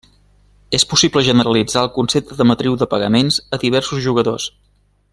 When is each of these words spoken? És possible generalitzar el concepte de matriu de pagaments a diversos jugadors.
És 0.77 0.85
possible 0.93 1.23
generalitzar 1.27 1.83
el 1.87 1.91
concepte 1.99 2.39
de 2.39 2.49
matriu 2.53 2.81
de 2.85 2.89
pagaments 2.97 3.39
a 3.57 3.61
diversos 3.67 4.05
jugadors. 4.09 4.51